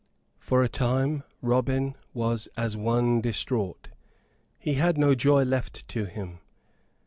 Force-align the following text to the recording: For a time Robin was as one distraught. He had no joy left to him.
For 0.39 0.63
a 0.63 0.67
time 0.67 1.21
Robin 1.43 1.95
was 2.11 2.47
as 2.57 2.75
one 2.75 3.21
distraught. 3.21 3.89
He 4.57 4.73
had 4.73 4.97
no 4.97 5.13
joy 5.13 5.43
left 5.43 5.87
to 5.89 6.05
him. 6.05 6.39